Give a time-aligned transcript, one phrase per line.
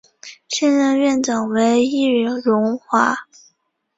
[0.47, 3.27] 现任院长为易荣华。